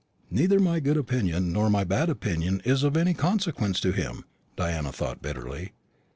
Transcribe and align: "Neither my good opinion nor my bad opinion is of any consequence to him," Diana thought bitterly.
"Neither 0.31 0.59
my 0.59 0.79
good 0.79 0.97
opinion 0.97 1.53
nor 1.53 1.69
my 1.69 1.83
bad 1.83 2.09
opinion 2.09 2.63
is 2.65 2.81
of 2.81 2.97
any 2.97 3.13
consequence 3.13 3.79
to 3.81 3.91
him," 3.91 4.25
Diana 4.55 4.91
thought 4.91 5.21
bitterly. 5.21 5.73